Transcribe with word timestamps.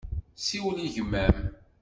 Siwel 0.45 0.77
i 0.85 0.87
gma-m. 0.95 1.37